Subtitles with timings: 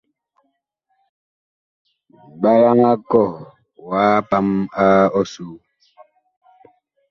[2.39, 3.29] Mɓalaŋ a kɔh
[3.87, 4.47] wa pam
[5.19, 5.55] ɔsoo.